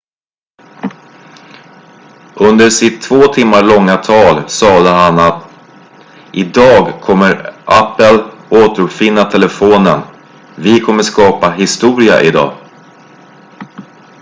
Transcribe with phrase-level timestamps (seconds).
[2.39, 5.43] "under sitt två timmar långa tall sade han att
[6.33, 10.01] "idag kommer apple återuppfinna telefonen
[10.55, 12.53] vi kommer skapa historia idag"".